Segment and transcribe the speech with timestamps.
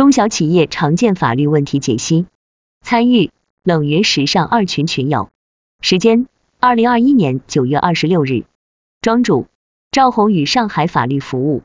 [0.00, 2.24] 中小企业常见法律问题解析。
[2.80, 3.30] 参与
[3.62, 5.28] 冷云时尚二群群友。
[5.82, 6.26] 时间：
[6.58, 8.44] 二零二一年九月二十六日。
[9.02, 9.46] 庄主：
[9.92, 11.64] 赵红宇上海法律服务。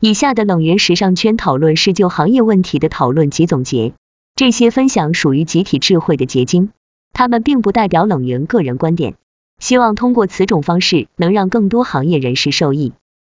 [0.00, 3.92] 以下的冷云时尚圈讨论是就行业问题的讨论及总结，
[4.34, 6.70] 这些分享属于集体智慧的结晶，
[7.12, 9.14] 他们并不代表冷云个人观点。
[9.60, 12.94] 希望通过此种方式能让更多行业人士受益。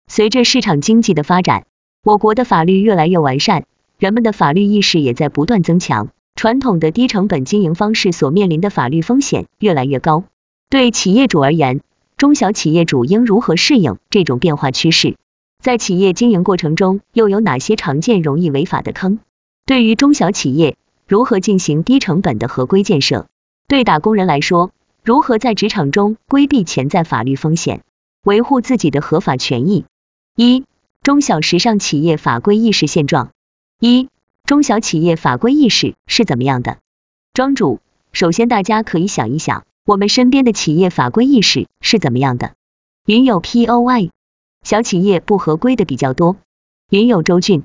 [0.06, 1.66] 随着市场经济的发展，
[2.04, 3.66] 我国的法律越来越完善，
[3.98, 6.08] 人们的法律意识也在不断增强。
[6.34, 10.24] 传统的低成本经营方式所面临的法律风险越来越高。
[10.68, 11.80] 对企业主而言，
[12.18, 15.16] 中小企业主应如何适应这种变化趋势？
[15.62, 19.18] 在企业经营过程中，又有哪些常见容易违法的坑？
[19.64, 20.76] 对于中小企业，
[21.08, 23.24] 如何进行低成本的合规建设？
[23.66, 27.80] 对打工人来说，如何在职场中规避潜在法律风险，
[28.24, 29.86] 维护自己的合法权益？
[30.36, 30.64] 一、
[31.02, 33.30] 中小时尚企业法规意识现状。
[33.78, 34.08] 一、
[34.46, 36.78] 中小企业法规意识是怎么样的？
[37.34, 37.80] 庄主，
[38.10, 42.54] 首先大家可以想一想，我们身边的企业法规意识是怎么样的？
[43.04, 44.08] 云有 P O I
[44.62, 46.38] 小企业不合规的比较多。
[46.88, 47.64] 云有周俊，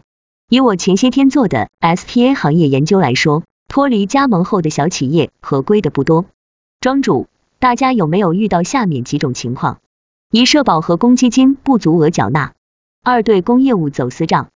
[0.50, 6.26] 以我前些天做的 SPA 行业研究来说，脱离加盟后的小企业合规的不多。
[6.82, 7.28] 庄主，
[7.58, 9.80] 大家有没有遇到下面几种情况？
[10.30, 12.52] 一、社保和公积金不足额缴纳；
[13.02, 14.48] 二、对公业务走私账；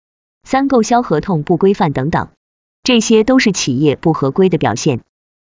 [0.45, 2.29] 三、购销合同不规范等等，
[2.83, 5.01] 这些都是企业不合规的表现。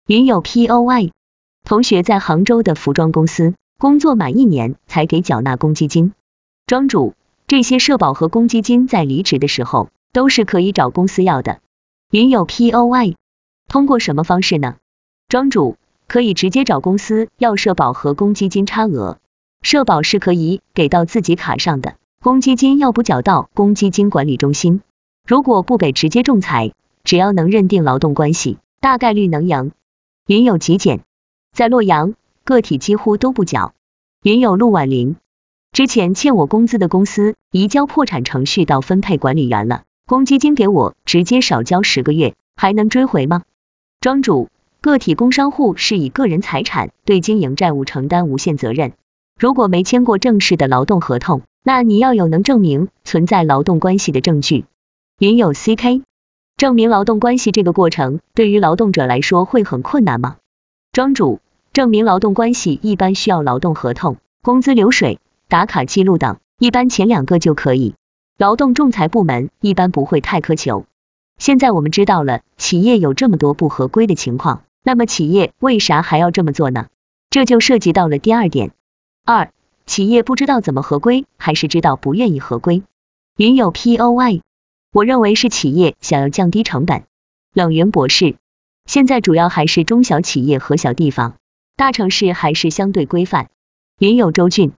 [0.08, 1.12] 云有 poi
[1.64, 6.14] 同学在杭州的服装公司工作满一年才给缴纳公积金。
[6.66, 7.14] 庄主，
[7.48, 11.60] 这些社保和公积金在离职的时候都是可以找公司要的。
[12.12, 13.16] 云有 poi
[13.68, 14.76] 通过什么方式呢？
[15.30, 15.78] 庄主。
[16.10, 19.18] 可以直接找公司要社保和公积金差额，
[19.62, 24.80] 社保是可以给到自己卡上的，公积金要补缴到公积金管理中心。
[25.28, 26.72] 如果不给直接仲裁，
[27.04, 29.74] 只要能认定劳动关系，大概率能赢。
[30.26, 31.02] 云有极简，
[31.52, 32.14] 在洛阳
[32.46, 33.74] 个体几乎都不缴。
[34.24, 35.18] 云有陆婉玲，
[35.74, 43.44] 之前欠我工资的公司移交破产程序到分配管理员了，公积金给我直接少交十个月，还能追回吗？
[44.00, 44.48] 庄主。
[44.80, 48.94] 个体工商户是以个人财产对经营债务承担无限责任。
[49.38, 54.64] 如果没签过正式的劳动合同，那你要有能证明存在劳动关系的证据。
[55.20, 56.04] 云有 CK，
[56.58, 60.38] 证明劳动关系这个过程对于劳动者来说会很困难吗？
[60.92, 61.40] 庄主，
[61.74, 67.96] 证明劳动关系一般需要劳动合同、工资流水、打卡记录等，一般前两个就可以。
[68.38, 70.86] 劳动仲裁部门一般不会太苛求。
[71.40, 74.62] 现在我们知道了，企业有这么多不合规的情况。
[74.84, 76.90] 那么企业为啥还要这么做呢？
[77.32, 78.70] 这就涉及到了第二点。
[79.26, 79.50] 二，
[79.88, 82.84] 企业不知道怎么合规，还是知道不愿意合规？
[83.36, 84.42] 云有 POY，
[84.92, 87.04] 我认为是企业想要降低成本。
[87.54, 88.36] 冷云博士，
[88.86, 91.36] 现在主要还是中小企业和小地方，
[91.76, 93.50] 大城市还是相对规范。
[94.00, 94.72] 云有周俊，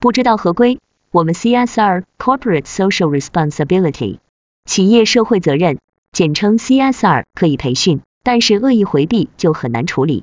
[0.00, 0.78] 不知道合规，
[1.10, 4.18] 我们 CSR Corporate Social Responsibility
[4.64, 5.78] 企业社会责任，
[6.10, 8.00] 简称 CSR 可以培训。
[8.24, 10.22] 但是恶意回避就很难处理。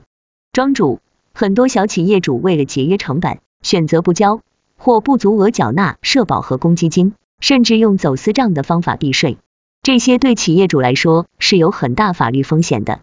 [0.54, 1.02] 庄主，
[1.34, 4.42] 很多小企业主为了节约成本，选择不交
[4.78, 9.38] 或不足额缴纳社保和公积金，甚至用走私账的方法避税，
[9.82, 13.02] 这些对企业主来说是有很大法律风险的。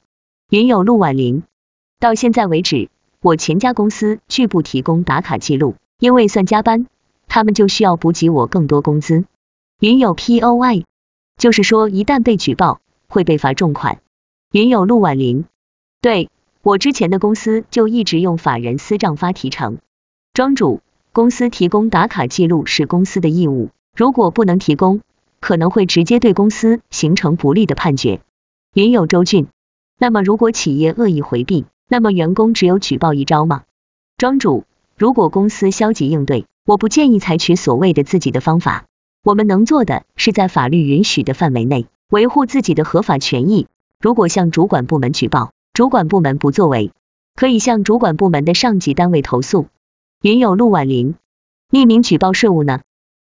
[0.51, 1.43] 云有陆婉玲，
[1.99, 2.89] 到现在为止，
[3.21, 6.87] 我前家公司拒不提供打卡记录，因为算加班，
[7.27, 9.25] 他们就需要补给我更多工资。
[9.81, 10.85] 云有 POY，
[11.37, 14.01] 就是说一旦被举报，会被罚重款。
[14.53, 15.45] 云有陆婉玲，
[16.01, 16.31] 对
[16.63, 19.79] 我之前的公司就一直用法人私账发提成。
[20.33, 20.81] 庄主，
[21.13, 25.01] 公司提供打卡记录是公司的义务，如果不能提供，
[25.41, 28.21] 可能会直接对公司形成不利的判决。
[28.75, 29.47] 云有周俊，
[29.99, 33.63] 那么如果企业恶意回避，那么员工只有举报一招吗？
[34.19, 34.65] 庄主，
[34.99, 38.85] 如果公司消极应对，我不建议采取所谓的自己的方法。
[39.25, 43.67] 我们能做的是在法律允许的范围内，维护自己的合法权益。
[43.99, 46.93] 如果向主管部门举报，主管部门不作为，
[47.35, 49.69] 可以向主管部门的上级单位投诉。
[50.21, 51.15] 云有陆婉玲，
[51.71, 52.83] 匿名举报税务呢？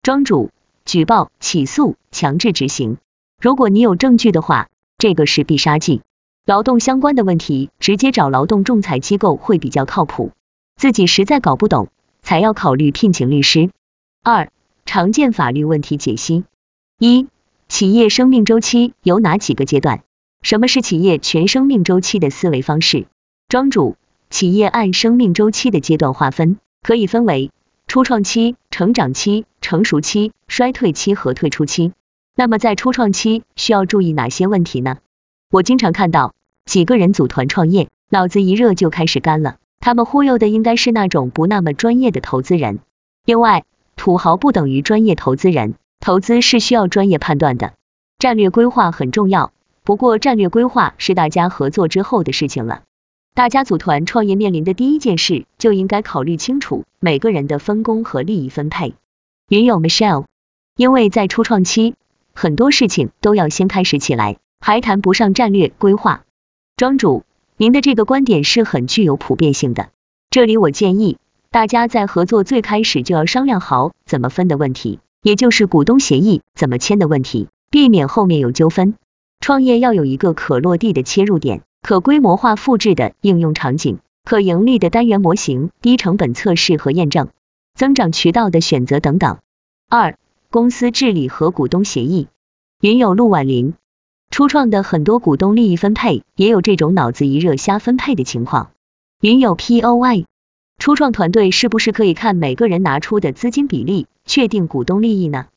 [0.04, 0.52] 庄主，
[0.84, 2.98] 举报、起诉、强制执行。
[3.40, 4.68] 如果你有证据的话，
[4.98, 6.02] 这个是必杀技。
[6.46, 10.34] 劳动相关的问题，直接找劳动仲裁机构会比较靠谱。
[10.76, 11.88] 自己实在搞不懂，
[12.22, 13.70] 才要考虑聘请律师。
[14.24, 14.52] 二、
[14.86, 16.44] 常见法律问题解析。
[17.00, 17.30] 一、
[17.70, 20.04] 企业生命周期有哪几个阶段？
[20.42, 23.08] 什么是企业全生命周期的思维方式？
[23.48, 23.96] 庄主，
[24.30, 27.52] 企业按生命周期的阶段划分，可以分为
[27.94, 31.92] 初创期、成长期、成熟期、衰退期和退出期。
[32.36, 34.98] 那么在初创期需要注意哪些问题呢？
[35.52, 36.34] 我经常看到
[36.66, 42.80] 几个人组团创业，脑子一热就开始干了，他们忽悠的应该是那种不那么专业的投资人。
[43.26, 43.64] 另外，
[43.96, 47.74] 土豪不等于专业投资人，投资是需要专业判断的，
[48.18, 49.52] 战略规划很重要。
[49.84, 52.82] 不过战略规划是大家合作之后的事情了。
[53.36, 58.94] 大家组团创业面临的第一件事，就应该考虑清楚每个人的分工和利益分配。
[59.50, 60.26] 云友 Michelle，
[60.76, 61.96] 因为在初创期，
[62.36, 66.26] 很多事情都要先开始起来，还谈不上战略规划。
[66.78, 67.24] 庄主，
[67.58, 69.90] 您的这个观点是很具有普遍性的。
[70.30, 71.18] 这里我建议。
[71.50, 78.96] 大家在合作最开始就要商量好怎么分的问题，也就是股东协议怎么签的问题，避免后面有纠纷。
[79.40, 87.28] 创业要有一个可落地的切入点，可规模化复制的应用场景，可盈利的单元模型，低成本测试和验证，
[87.76, 89.40] 增长渠道的选择等等。
[89.90, 90.18] 二、
[90.50, 92.30] 公司治理和股东协议。
[92.80, 93.74] 云有陆婉玲，
[94.32, 98.72] 初创的很多股东利益分配也有这种脑子一热瞎分配的情况。
[99.20, 100.24] 云有 P O I，。
[100.78, 105.48] 初创团队是不是可以看每个人拿出的资金比例，确定股东利益呢？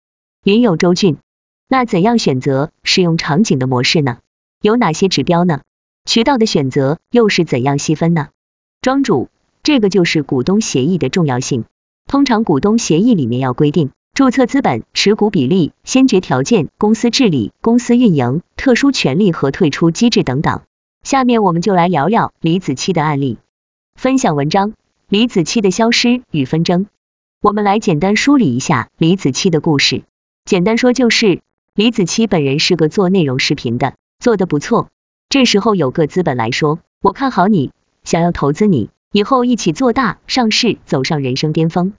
[0.43, 1.19] 云有周俊，
[1.69, 4.19] 那怎样选择使用场景的模式呢？
[4.61, 5.61] 有哪些指标呢？
[6.07, 8.29] 渠道的选择又是怎样细分呢？
[8.81, 9.29] 庄主，
[9.65, 11.65] 这个就是股东协议的重要性。
[12.07, 20.63] 通常股东协议里面要规定注册资本、持股比例、先决条件、公司治理、公司运营、特殊权利和退出机制等等。
[21.03, 23.39] 下面我们就来聊聊李子柒的案例。
[23.97, 24.75] 分享文章。
[25.09, 26.87] 李子柒的消失与纷争，
[27.41, 30.03] 我们来简单梳理一下李子柒的故事。
[30.45, 31.43] 简单说就是，
[31.75, 34.89] 李子柒本人是个做内容视频的，做的不错。
[35.29, 37.73] 这时候有个资本来说，我看好你，
[38.05, 41.95] 想要投资你，以后一起做大上市，走上人生巅峰。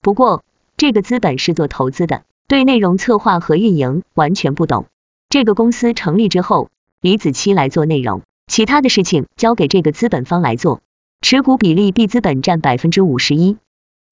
[0.00, 0.44] 不过，
[0.76, 4.86] 这个资本是做投资的，对内容策划和运营完全不懂。
[5.28, 6.70] 这个公司成立之后，
[7.00, 10.80] 李子柒来做内容，其他的事情交给这个资本方来做。
[11.20, 13.56] 持股比例，B 资本占百分之五十一。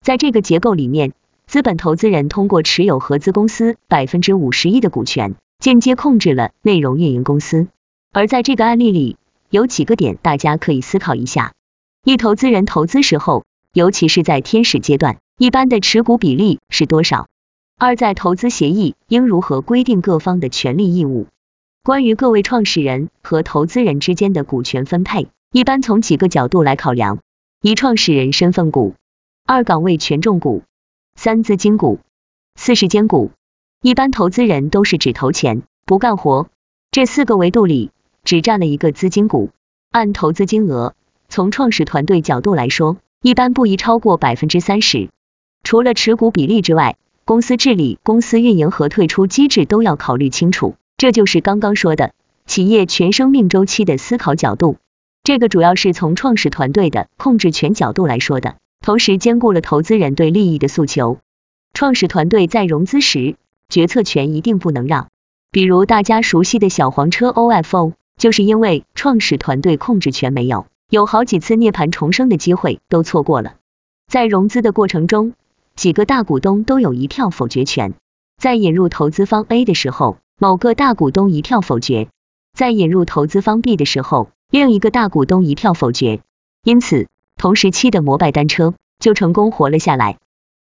[0.05, 1.13] 在这个结构里面，
[1.47, 7.69] 资本投资人通过持有合资公司百分之五十一的股权，间接控制了内容运营公司。
[8.17, 9.19] 而在这个案例里，
[9.51, 11.53] 有几个点大家可以思考一下：
[12.03, 17.27] 一、投资人投资时候，尤其是在天使阶段，一般的持股比例是多少？
[17.77, 21.27] 二、在投资协议应如何规定各方的权利义务？
[21.83, 25.29] 关于各位创始人和投资人之间的股权分配。
[25.53, 27.19] 一般从几个角度来考量：
[27.61, 28.95] 一、创始人身份股；
[29.45, 30.63] 二、岗位权重股；
[31.17, 31.99] 三、资金股；
[32.55, 33.33] 四、时间股。
[33.83, 36.49] 一般投资人都是只投钱不干活，
[36.91, 37.91] 这四个维度里
[38.27, 39.51] 只占了一个资金股。
[39.91, 40.95] 按投资金额，
[41.31, 45.09] 从创始团队角度来说，一般不宜超过百分之三十。
[45.63, 50.75] 除了持股比例之外，公司治理、公司运营和退出机制都要考虑清楚。
[50.97, 52.13] 这就是刚刚说的
[52.47, 54.77] 企业全生命周期的思考角度。
[55.23, 61.19] 这个主要是从创始团队的控制权角度来说的，同时兼顾了投资人对利益的诉求。
[61.75, 63.37] 创始团队在融资时，
[63.69, 65.09] 决策权一定不能让。
[65.51, 73.57] 比如大家熟悉的小黄车 OFO，就是因为创始团队控制权没有，有好几次涅槃重生的机会都错过了。
[74.07, 75.35] 在融资的过程中，
[75.75, 77.95] 几个大股东都有一票否决权。
[78.41, 82.09] 在引入投资方 A 的时候，某个大股东一票否决；
[82.53, 86.21] 在引入投资方 B 的时候，另一个大股东一票否决，
[86.63, 90.19] 因此同时期的摩拜单车就成功活了下来。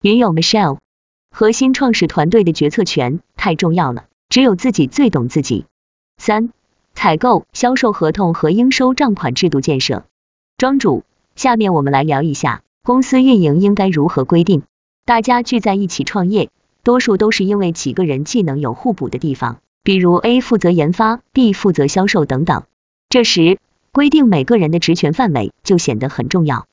[0.00, 0.78] 云友 Michelle，
[1.30, 5.66] 核心创始团队的决策权太重要了，只有自己最懂自己。
[6.16, 6.50] 三、
[6.98, 10.02] 采购、销售合同和应收账款制度建设。
[10.56, 11.04] 庄主，
[11.36, 14.64] 下面我们来聊一下公司运营应该如何规定。
[15.04, 16.50] 大家聚在一起创业，
[16.82, 22.64] 多数都是因为几个人技能有互补的地方，比如 A 负责研发，B 负责销售等等。
[23.08, 23.60] 这时
[23.92, 26.66] 规定每个人的职权范围就显得很重要。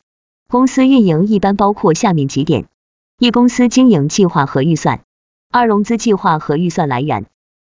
[0.49, 2.65] 公司运营一般包括下面几点：
[3.19, 5.01] 一、公司经营计划和预算；
[5.51, 7.25] 二、融资计划和预算来源；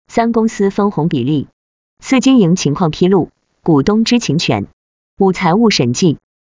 [0.07, 1.47] 三、公司分红比例；
[2.05, 3.31] 四、经营情况披露，
[3.63, 4.65] 股东知情权；
[5.19, 6.17] 五、财务审计；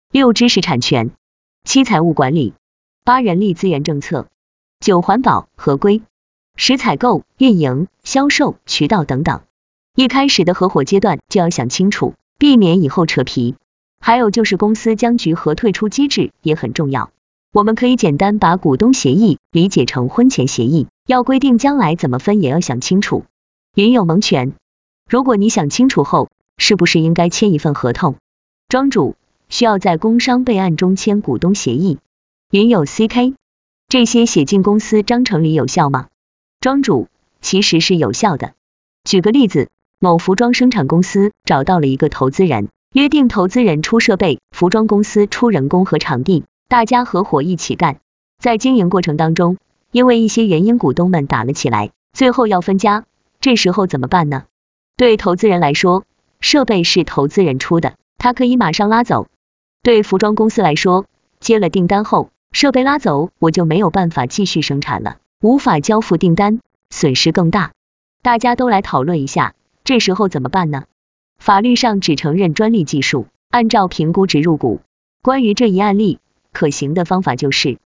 [0.09, 1.09] 六、知识产权；
[1.65, 2.53] 七、财务管理；
[3.03, 4.27] 八、人力资源政策；
[4.79, 5.99] 九、环保合规；
[6.55, 9.41] 十、采购、运营、销售、渠道等等。
[9.95, 12.13] 一开始的合伙阶段就要想清楚。
[12.39, 13.55] 避免以后扯皮，
[13.99, 17.11] 还有就是公司僵局和退出机制也很重要。
[17.51, 23.25] 我们可以简单把股东协议理解成婚前协议，要规定将来怎么分也要想清楚。
[23.75, 24.53] 云有蒙权，
[25.09, 28.15] 如果你想清楚后，是不是应该签一份合同？
[28.69, 29.15] 庄主
[29.49, 31.99] 需要在工商备案中签股东协议。
[32.49, 33.35] 云有 CK，
[33.87, 36.07] 这些写进公司章程里有效吗？
[36.59, 37.07] 庄主
[37.41, 38.53] 其实是有效的。
[39.03, 39.69] 举个例子，
[39.99, 47.99] 某服装生产公司找到了一个投资人，约定投资人出设备，服装公司出人工和场地，大家合伙一起干。
[48.41, 49.57] 在经营过程当中，
[49.91, 53.05] 因为一些原因，股东们打了起来，最后要分家，
[53.41, 54.45] 这时候怎么办呢？
[54.95, 56.03] 对投资人来说，
[56.39, 59.25] 设备是投资人出的，他可以马上拉走；
[59.81, 61.05] 对服装公司来说，
[61.39, 66.59] 接了订单后，设备拉走，我就没有办法继续生产了，无法交付订单，
[66.91, 67.71] 损失更大。
[68.21, 70.83] 大家都来讨论一下，这时候怎么办呢？
[71.39, 74.81] 法律上只承认专利技术，按照评估值入股。
[75.23, 76.19] 关于这一案例，
[76.51, 77.79] 可行的方法就是，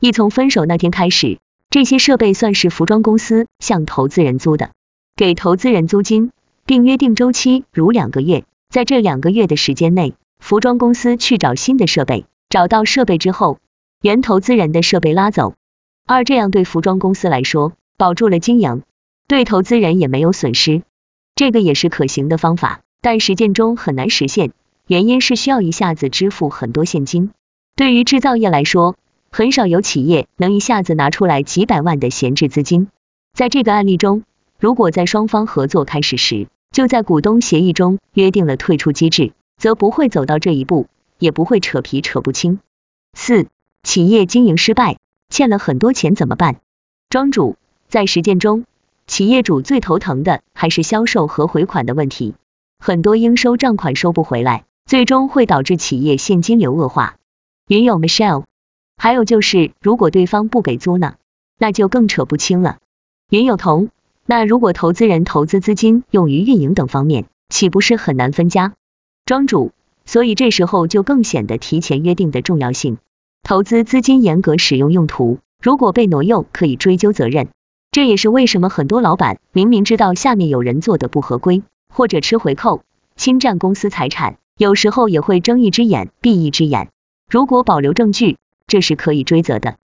[0.00, 4.70] 一从分手那天开始，这些设备算是服装公司向投资人租的，
[5.14, 6.32] 给投资人租金，
[6.66, 13.58] 并约定周期如两个月，在这两个月的时间内，服装公司去找新的设备，找到设备之后，
[14.00, 15.54] 原投资人的设备拉走。
[16.06, 18.82] 二这样对服装公司来说，保住了经营。
[19.26, 20.82] 对投资人也没有损失，
[21.34, 24.52] 这个也是可行的方法，但实践中很难实现，
[24.86, 27.30] 原因是需要一下子支付很多现金。
[27.74, 28.96] 对于制造业来说，
[29.30, 32.88] 很少有企业能一下子拿出来几百万的闲置资金。
[33.32, 34.24] 在这个案例中，
[34.58, 40.86] 如果在双方合作开始时，就在股东协议中约定了退出机制，则不会走到这一步，
[41.18, 42.60] 也不会扯皮扯不清。
[43.12, 43.46] 四、
[43.82, 46.56] 企业经营失败，欠了很多钱怎么办？
[47.10, 47.56] 庄主
[47.88, 48.64] 在实践中。
[49.06, 52.34] 企业主最头疼的还是销售和回款的问题，
[52.78, 57.16] 很多应收账款收不回来，最终会导致企业现金流恶化。
[57.68, 58.44] 云友 Michelle，
[58.96, 61.16] 还有就是如果对方不给租呢，
[61.58, 62.78] 那就更扯不清了。
[63.28, 63.90] 云友彤，
[64.26, 68.72] 那如果投资人投资资金用于运营等方面，岂不是很难分家？
[69.26, 69.72] 庄主，
[70.06, 72.96] 所以这时候就更显得提前约定的重要性。
[73.42, 77.48] 投资资金严格使用用途，如果被挪用，可以追究责任。
[77.90, 82.82] 这也是为什么很多老板明明知道下面有人做的不合规，或者吃回扣、
[83.16, 86.88] 侵占公司财产，有时候也会睁一只眼闭一只眼。
[87.30, 89.76] 如果保留证据，这是可以追责的。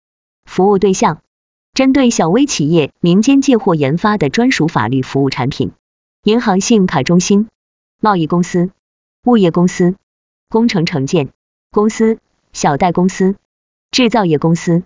[0.44, 1.20] 服务对象：
[1.80, 5.72] 针对小微企业、民间借货研发的专属法律服务产品，
[6.24, 7.48] 银行信用卡中心、
[8.02, 8.70] 贸易公司、
[9.24, 9.94] 物业公司、
[10.50, 11.30] 工程承建
[11.70, 12.18] 公司、
[12.52, 13.36] 小贷公司、
[13.90, 14.82] 制造业公司、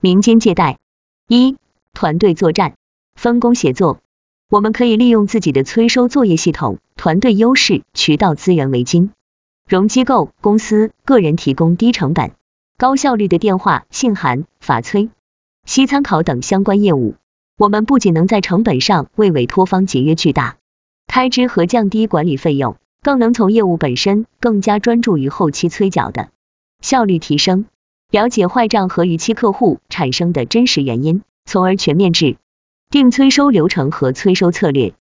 [0.00, 0.80] 民间借贷。
[1.28, 1.56] 一
[1.92, 2.74] 团队作战，
[3.14, 4.00] 分工协作，
[4.50, 9.12] 我们可以利用自己的催收作业系统、团队优势、渠道资源为金，
[9.68, 12.32] 融机构、公司、个人提供低成本、
[12.76, 15.08] 高效率的电话、信函、法催、
[15.64, 17.14] 息参考等相关业务。
[17.58, 20.56] 我们不仅能在成本上为委托方节约巨大
[21.06, 26.30] 开支和降低管理费用，更能从业务本身更加专注于后期催缴的
[26.80, 27.66] 效率提升，
[28.10, 31.22] 了解坏账和逾期客户产生的真实原因。
[31.44, 32.36] 从而全面制
[32.88, 34.94] 定催收流程和催收策略。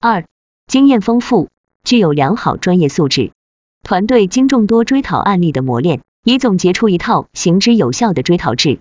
[0.00, 0.26] 二、
[0.68, 1.48] 经验丰富，
[1.82, 3.32] 具有良好专业素质，
[3.82, 8.78] 团队经众多追讨案例的磨练，已总结出一套行之有效的追讨制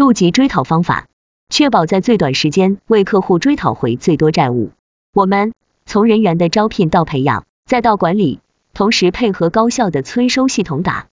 [0.00, 1.08] 度及追讨方法，
[1.50, 4.70] 确保在最短时间为客户追讨回最多债务。
[5.12, 5.52] 我们
[5.84, 8.40] 从人员的招聘到培养，再到管理，
[8.72, 11.08] 同时配合高效的催收系统，打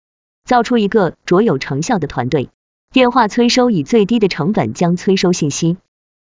[0.46, 2.48] 造出一个卓有成效的团队。
[2.94, 5.76] 电话催收以最低的成本将催收信息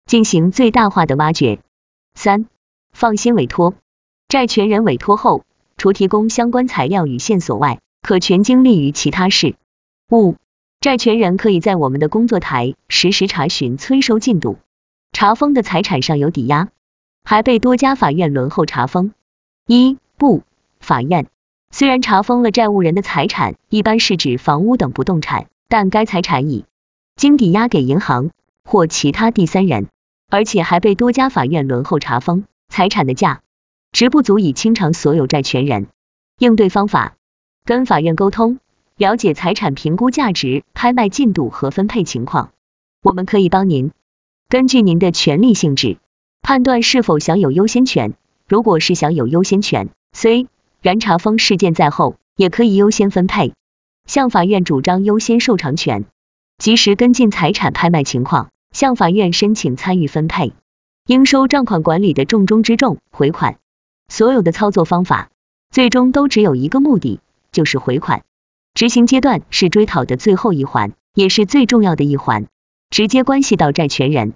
[0.05, 1.61] 进行最大化的挖掘。
[2.13, 2.45] 三、
[2.91, 3.73] 放心委托，
[4.27, 5.45] 债权人委托后，
[5.77, 9.55] 除提供相关材料与线索外，可全精力于其他事
[10.11, 10.35] 务。
[10.81, 14.59] 债权人可以在我们的工作台实时查询催收进度，
[15.12, 16.69] 查封的财产上有抵押，
[17.25, 19.13] 还被多家法院轮候查封。
[19.67, 20.41] 一、不，
[20.79, 21.27] 法院。
[21.69, 25.48] 虽然查封了债务人的财产，一般是指房屋等不动产。
[25.67, 26.65] 但该财产已
[27.15, 28.31] 经抵押给银行
[28.63, 29.88] 或其他第三人，
[30.29, 33.41] 而且还被多家法院轮候查封，财产的价。
[33.91, 35.88] 值不足以清偿所有债权人。
[36.39, 37.17] 应对方法：
[37.65, 38.59] 跟法院沟通，
[38.99, 42.51] 了解财产评估价值、拍卖进度和分配情况。
[43.01, 43.91] 我们可以帮您
[44.49, 45.99] 根据您的权利性质
[46.41, 48.15] 判断是否享有优先权。
[48.45, 50.47] 如果是享有优先权，虽
[50.81, 53.53] 然查封事件在后，也可以优先分配。
[54.05, 56.03] 向法院主张优先受偿权，
[56.57, 60.51] 及时跟进财产拍卖情况，向法院申请参与分配。
[61.07, 63.59] 应收账款管理的重中之重，回款。
[64.09, 65.29] 所有的操作方法，
[65.71, 67.21] 最终都只有一个目的，
[67.53, 68.23] 就是回款。
[68.73, 72.47] 执行阶段是追讨的最后一环，也是最重要的一环，
[72.89, 74.33] 直接关系到债权人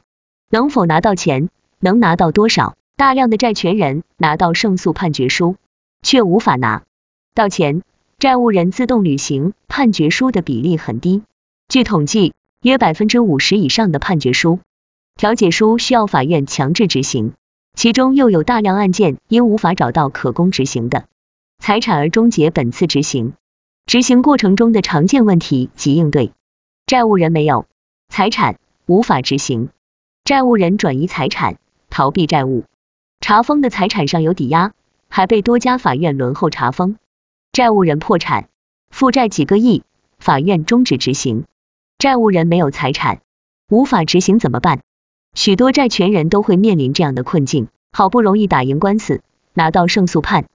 [0.49, 1.49] 能否拿到钱，
[1.79, 2.75] 能拿到多少。
[2.95, 5.55] 大量的债权人拿到胜诉判决书，
[6.03, 6.83] 却无法拿
[7.33, 7.81] 到钱。
[8.19, 11.23] 债务人自动履行判决书的比例很低，
[11.67, 14.59] 据统计，约百分之五十以上的判决书
[15.15, 17.33] 调解书需要法院强制执行，
[17.73, 21.05] 其中又有大量案件因无法找到可供执行的
[21.57, 23.33] 财产而终结本次执行。
[23.85, 26.31] 执行过程中的常见问题及应对：
[26.85, 27.65] 债务人没有。
[28.07, 29.67] 财产，无法执行；
[30.23, 31.57] 债务人转移财产，
[31.89, 32.63] 逃避债务；
[33.19, 34.71] 查封的财产上有抵押，
[35.09, 36.95] 还被多家法院轮候查封；
[37.51, 38.47] 债务人破产，
[38.89, 39.83] 负债几个亿，
[40.17, 41.43] 法院终止执行；
[41.97, 43.21] 债务人没有财产，
[43.69, 44.81] 无法执行怎么办？
[45.35, 49.21] 许多债权人都会面临这样的困境，好不容易打赢官司，
[49.53, 50.45] 拿到胜诉判。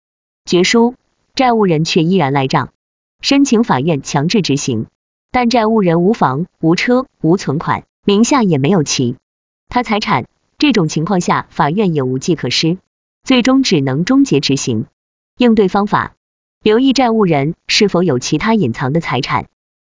[0.45, 0.95] 决书，
[1.35, 2.71] 债务人却依然赖账，
[3.21, 4.87] 申请法院强制执行，
[5.33, 9.17] 但债务人无房、无车、无存款，名下也没有其
[9.69, 12.79] 他财产，这种情况下，法院也无计可施，
[13.25, 14.87] 最终只能终结执行。
[15.37, 16.15] 应对方法：
[16.63, 19.47] 留意债务人是否有其他隐藏的财产，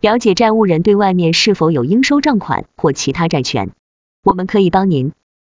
[0.00, 3.70] 了解债务人对外面是否有应收账款或其他债权。
[4.24, 5.12] 我们可以帮您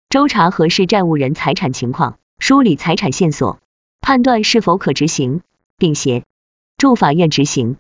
[0.09, 3.59] 周查核实债务人财产情况，梳理财产线索，
[4.01, 5.43] 判断是否可执行，
[5.79, 6.25] 并协
[6.81, 7.77] 助法院执行。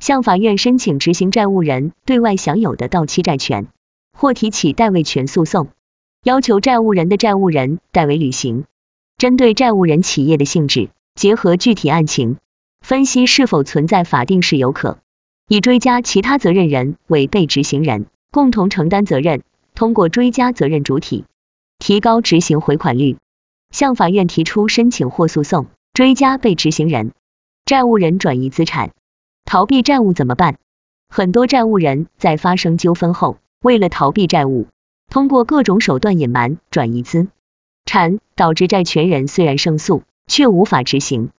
[0.00, 3.68] 向法院申请执行债务人对外享有的到期债权，
[4.12, 5.68] 或提起代位权诉讼，
[6.24, 8.64] 要求债务人的债务人代为履行。
[9.18, 12.38] 针对债务人企业的性质，结合具体案情，
[12.80, 14.98] 分析是否存在法定事由可
[15.46, 19.44] 以追加其他责任人为被执行人，共同承担责任。
[19.76, 21.24] 通过追加责任主体，
[21.78, 23.16] 提高执行回款率，
[23.70, 27.12] 向法院提出申请或诉讼，追加被执行人、
[27.70, 28.90] 债务人转移资产。
[29.44, 30.56] 逃避债务怎么办？
[31.08, 34.66] 很多债务人在发生纠纷后，为了逃避债务，
[35.08, 37.28] 通过各种手段隐瞒转移资
[37.84, 41.30] 产，导致债权人虽然胜诉，却无法执行。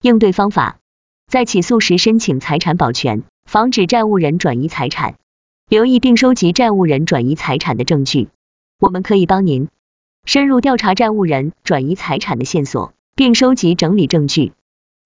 [0.00, 0.78] 应对方法：
[1.26, 5.16] 在起诉时申请财产保全，防止债务人转移财产。
[5.68, 8.28] 留意并收集债务人转移财产的证据，
[8.78, 9.66] 我们可以帮您
[10.24, 14.52] 深入调查债务人转移财产的线索，并收集整理证据，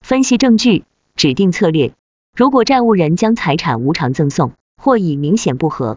[0.05, 0.85] 分析证据，
[1.17, 1.95] 指定策略。
[2.37, 5.97] 如果债务人将财产无偿赠送，或以明显不合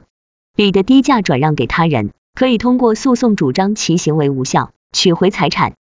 [0.55, 5.73] 理的低价转让给他人，可以通过诉讼主张其行为无效，取回财产。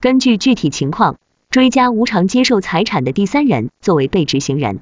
[0.00, 1.18] 根据具体情况，
[1.50, 4.80] 追加无偿接受财产的第三人作为被执行人。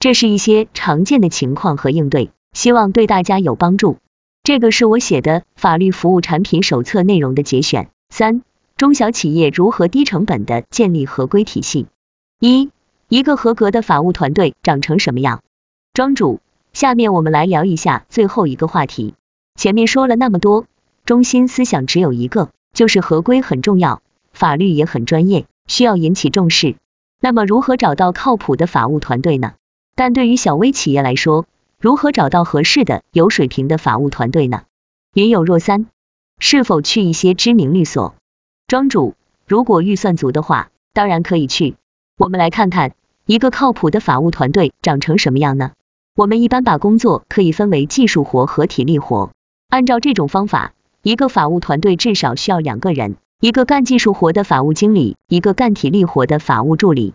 [0.00, 2.32] 这是一些常见的情况和应对。
[2.52, 3.98] 希望对大家有帮助。
[4.42, 7.88] 这个是我写的法律服务产品手册内容的节选。
[8.10, 8.42] 三、
[8.76, 11.86] 中小企业如何低成本的建立合规体系？
[12.44, 12.72] 一、
[13.06, 15.44] 一个合格的法务团队长成什么样？
[15.94, 16.40] 庄主，
[16.72, 19.14] 下面我们来聊一下最后一个话题。
[19.54, 20.66] 前面说了那么多，
[21.04, 24.02] 中心思想只有一个，就是合规很重要，
[24.32, 26.74] 法律也很专业，需要引起重视。
[27.20, 29.52] 那么如何找到靠谱的法务团队呢？
[29.94, 31.46] 但对于小微企业来说，
[31.78, 34.64] 如何找到合适的、有水平的法务团队呢？
[35.14, 35.86] 云有若三，
[36.40, 38.16] 是否去一些知名律所？
[38.66, 39.14] 庄主，
[39.46, 41.76] 如果预算足的话，当然可以去。
[42.22, 42.92] 我们来看看
[43.26, 45.72] 一个靠谱的法务团队长成什么样呢？
[46.14, 49.32] 我们一般把工作可以分为技术活和体力活。
[49.68, 57.12] 按照这种方法，一个法务团队至少需要两个人，一个干技术活的法务经理，一个干体力活的法务助理。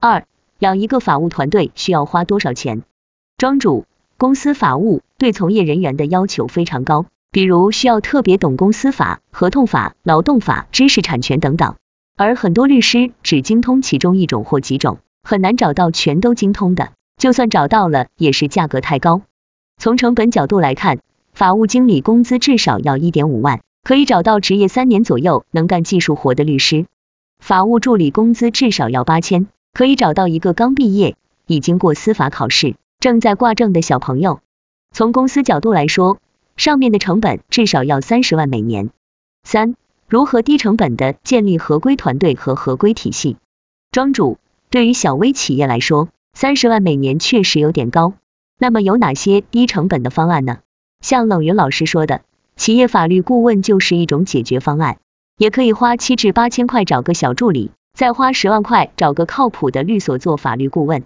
[0.00, 0.26] 二，
[0.58, 2.82] 养一个法务团队需要花多少钱？
[3.36, 3.86] 庄主。
[4.16, 11.76] 公司法务对从业人员的要求非常高，比如需要特别懂公司法、合同法、劳动法、知识产权等等。
[12.18, 16.90] 而很多律师只精通其中一种或几种，很难找到全都精通的。
[17.16, 19.22] 就算找到了，也是价格太高。
[19.76, 20.98] 从成本角度来看，
[21.32, 26.86] 法务经理工资至少要一点五万，可以找到职业三年左右能干技术活的律师。
[27.38, 31.14] 法务助理工资至少要八千，可以找到一个刚毕业、
[31.46, 32.74] 已经过司法考试。
[32.98, 34.40] 正在挂证的小朋友，
[34.90, 36.18] 从公司角度来说，
[36.56, 38.90] 上面的成本至少要三十万每年。
[39.44, 39.76] 三、
[40.10, 43.36] 如何低成本的建立合规团队和合规体系？
[43.92, 44.38] 庄主，
[44.70, 48.14] 对于小微企业来说，三十万每年确实有点高。
[48.58, 50.60] 那么有哪些低成本的方案呢？
[51.02, 52.22] 像冷云老师说的，
[52.56, 54.96] 企业法律顾问就是一种解决方案，
[55.36, 61.04] 也可以花七至八千块找个小助理，再花十万块找个靠谱的律所做法律顾问。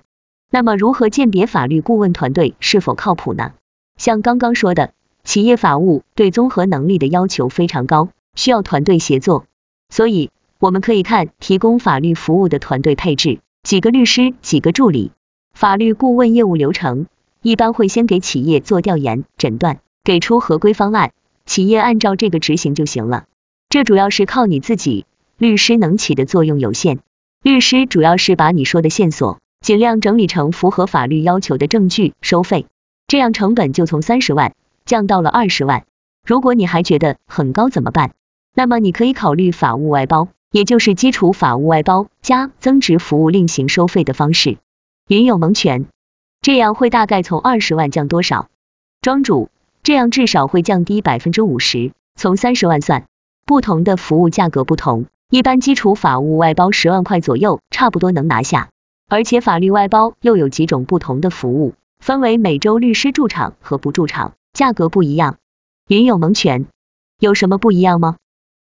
[0.48, 3.52] 那么如何鉴别法律顾问团队是否靠谱呢？
[3.96, 4.92] 像刚刚说的，
[5.24, 9.46] 企业法务对综合能力的要求非常高，需要团队协作，
[9.88, 15.12] 所以我们可以看提供法律服务的团队配置，几个律师，几个助理。
[15.52, 17.06] 法律顾问业务流程
[17.42, 21.12] 一般会先给企业做调研诊断，给出合规方案，
[21.46, 23.24] 企业按照这个执行就行了。
[23.68, 25.06] 这主要是靠你自己，
[25.38, 27.00] 律师能起的作用有限。
[27.42, 29.38] 律师主要是把你说的线索。
[29.62, 32.66] 尽量整理成符合法律要求的证据，收费，
[33.06, 35.84] 这样成本就从三十万降到了二十万。
[36.26, 38.12] 如果你还觉得很高怎么办？
[38.54, 44.58] 那么你可以考虑法务外包，也就是基础法务外包加增值服务另行收费的方式，
[45.08, 45.86] 云有蒙权，
[46.42, 48.48] 这样会大概从二十万降多少？
[49.00, 49.48] 庄主，
[49.82, 53.04] 这样至少会降低百分之五十，从三十万算。
[53.44, 58.68] 不同的服务价格不同，一般基础法务外包十万块左右，差不多能拿下。
[59.08, 65.38] 而且法律外包又有几种不同的服务，分为每周律师驻场和不驻场，价格不一样。
[65.88, 66.66] 云有蒙权，
[67.18, 68.16] 有什么不一样吗？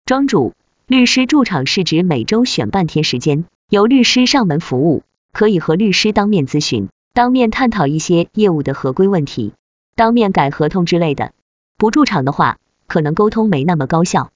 [0.09, 0.55] 庄主，
[0.87, 5.03] 律师驻场是指每周选半天时间，由律师上门服务，
[5.35, 9.53] 可以和律师当面咨询，当面探讨一些业务的合规问题，
[9.97, 11.33] 当面改合同之类的。
[11.77, 14.31] 不驻场的话，可能沟通没那么高效，